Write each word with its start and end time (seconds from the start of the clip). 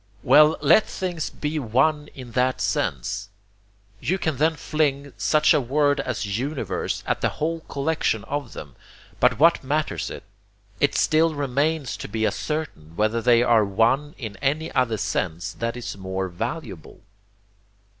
Well, 0.23 0.57
let 0.61 0.87
things 0.87 1.29
be 1.29 1.59
one 1.59 2.07
in 2.15 2.31
that 2.31 2.59
sense! 2.59 3.29
You 3.99 4.17
can 4.17 4.37
then 4.37 4.55
fling 4.55 5.13
such 5.15 5.53
a 5.53 5.61
word 5.61 5.99
as 5.99 6.39
universe 6.39 7.03
at 7.05 7.21
the 7.21 7.29
whole 7.37 7.59
collection 7.69 8.23
of 8.23 8.53
them, 8.53 8.75
but 9.19 9.37
what 9.37 9.63
matters 9.63 10.09
it? 10.09 10.23
It 10.79 10.95
still 10.95 11.35
remains 11.35 11.95
to 11.97 12.07
be 12.07 12.25
ascertained 12.25 12.97
whether 12.97 13.21
they 13.21 13.43
are 13.43 13.63
one 13.63 14.15
in 14.17 14.37
any 14.37 14.71
other 14.71 14.97
sense 14.97 15.53
that 15.53 15.77
is 15.77 15.95
more 15.95 16.29
valuable. 16.29 17.01